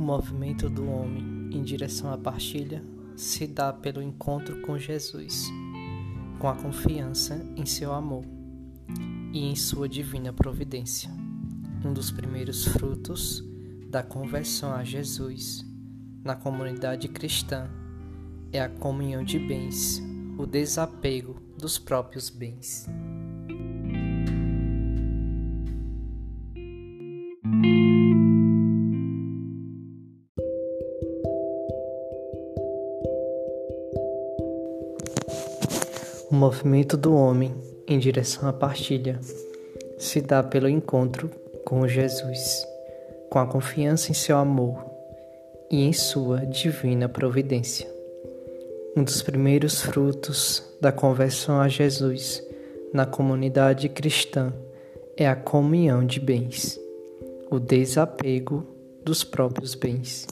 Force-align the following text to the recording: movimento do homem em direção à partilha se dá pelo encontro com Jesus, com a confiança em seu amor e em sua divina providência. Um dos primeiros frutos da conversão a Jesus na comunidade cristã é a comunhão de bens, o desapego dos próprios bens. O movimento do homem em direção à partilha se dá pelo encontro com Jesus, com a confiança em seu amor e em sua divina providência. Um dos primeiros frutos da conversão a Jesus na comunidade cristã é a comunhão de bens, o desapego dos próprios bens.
movimento 0.00 0.68
do 0.68 0.88
homem 0.88 1.50
em 1.52 1.62
direção 1.62 2.12
à 2.12 2.18
partilha 2.18 2.82
se 3.16 3.46
dá 3.46 3.72
pelo 3.72 4.02
encontro 4.02 4.62
com 4.62 4.78
Jesus, 4.78 5.50
com 6.38 6.48
a 6.48 6.54
confiança 6.54 7.44
em 7.56 7.66
seu 7.66 7.92
amor 7.92 8.24
e 9.32 9.44
em 9.44 9.54
sua 9.54 9.88
divina 9.88 10.32
providência. 10.32 11.10
Um 11.84 11.92
dos 11.92 12.10
primeiros 12.10 12.64
frutos 12.64 13.44
da 13.88 14.02
conversão 14.02 14.72
a 14.72 14.82
Jesus 14.84 15.64
na 16.24 16.34
comunidade 16.34 17.08
cristã 17.08 17.68
é 18.52 18.60
a 18.60 18.68
comunhão 18.68 19.22
de 19.22 19.38
bens, 19.38 20.02
o 20.38 20.46
desapego 20.46 21.40
dos 21.58 21.78
próprios 21.78 22.30
bens. 22.30 22.86
O 36.30 36.34
movimento 36.36 36.96
do 36.96 37.12
homem 37.12 37.52
em 37.88 37.98
direção 37.98 38.48
à 38.48 38.52
partilha 38.52 39.18
se 39.98 40.20
dá 40.20 40.44
pelo 40.44 40.68
encontro 40.68 41.28
com 41.64 41.88
Jesus, 41.88 42.64
com 43.28 43.40
a 43.40 43.46
confiança 43.46 44.12
em 44.12 44.14
seu 44.14 44.36
amor 44.36 44.78
e 45.68 45.82
em 45.82 45.92
sua 45.92 46.46
divina 46.46 47.08
providência. 47.08 47.92
Um 48.96 49.02
dos 49.02 49.22
primeiros 49.22 49.80
frutos 49.82 50.62
da 50.80 50.92
conversão 50.92 51.60
a 51.60 51.66
Jesus 51.66 52.40
na 52.92 53.04
comunidade 53.04 53.88
cristã 53.88 54.52
é 55.16 55.26
a 55.26 55.34
comunhão 55.34 56.06
de 56.06 56.20
bens, 56.20 56.78
o 57.50 57.58
desapego 57.58 58.64
dos 59.04 59.24
próprios 59.24 59.74
bens. 59.74 60.28